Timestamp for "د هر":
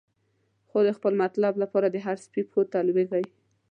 1.89-2.17